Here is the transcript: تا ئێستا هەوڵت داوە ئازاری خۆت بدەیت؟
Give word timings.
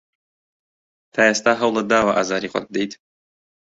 تا 1.13 1.21
ئێستا 1.27 1.53
هەوڵت 1.61 1.85
داوە 1.91 2.11
ئازاری 2.17 2.51
خۆت 2.51 2.65
بدەیت؟ 2.69 2.91